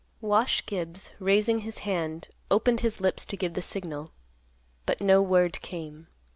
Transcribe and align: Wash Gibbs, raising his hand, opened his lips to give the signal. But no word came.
Wash 0.19 0.65
Gibbs, 0.65 1.13
raising 1.19 1.59
his 1.59 1.77
hand, 1.85 2.29
opened 2.49 2.79
his 2.79 2.99
lips 3.01 3.23
to 3.27 3.37
give 3.37 3.53
the 3.53 3.61
signal. 3.61 4.09
But 4.87 4.99
no 4.99 5.21
word 5.21 5.61
came. 5.61 6.07